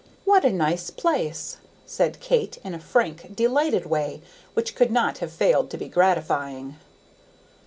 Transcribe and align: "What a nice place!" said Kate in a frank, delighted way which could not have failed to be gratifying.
"What 0.25 0.43
a 0.43 0.49
nice 0.51 0.89
place!" 0.89 1.57
said 1.85 2.19
Kate 2.19 2.57
in 2.63 2.73
a 2.73 2.79
frank, 2.79 3.35
delighted 3.35 3.85
way 3.85 4.23
which 4.55 4.73
could 4.73 4.89
not 4.89 5.19
have 5.19 5.31
failed 5.31 5.69
to 5.69 5.77
be 5.77 5.87
gratifying. 5.87 6.77